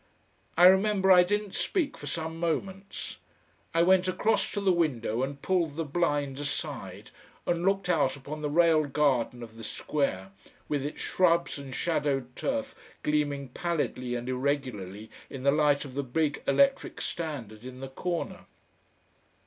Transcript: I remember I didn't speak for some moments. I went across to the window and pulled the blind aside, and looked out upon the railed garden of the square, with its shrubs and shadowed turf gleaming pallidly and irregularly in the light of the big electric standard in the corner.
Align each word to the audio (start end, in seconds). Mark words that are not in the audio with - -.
I 0.57 0.65
remember 0.65 1.11
I 1.11 1.21
didn't 1.21 1.53
speak 1.53 1.95
for 1.95 2.07
some 2.07 2.39
moments. 2.39 3.19
I 3.71 3.83
went 3.83 4.07
across 4.07 4.51
to 4.53 4.59
the 4.59 4.71
window 4.71 5.21
and 5.21 5.39
pulled 5.43 5.75
the 5.75 5.85
blind 5.85 6.39
aside, 6.39 7.11
and 7.45 7.63
looked 7.63 7.87
out 7.87 8.15
upon 8.15 8.41
the 8.41 8.49
railed 8.49 8.93
garden 8.93 9.43
of 9.43 9.57
the 9.57 9.63
square, 9.63 10.31
with 10.67 10.83
its 10.83 11.03
shrubs 11.03 11.59
and 11.59 11.75
shadowed 11.75 12.35
turf 12.35 12.73
gleaming 13.03 13.49
pallidly 13.49 14.15
and 14.15 14.27
irregularly 14.27 15.11
in 15.29 15.43
the 15.43 15.51
light 15.51 15.85
of 15.85 15.93
the 15.93 16.01
big 16.01 16.41
electric 16.47 16.99
standard 16.99 17.63
in 17.63 17.79
the 17.79 17.87
corner. 17.87 18.47